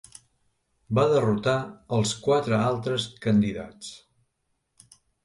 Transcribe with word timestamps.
Va 0.99 1.01
derrotar 1.11 1.53
els 1.97 2.13
quatre 2.29 2.57
altres 2.71 3.05
candidats. 3.27 3.93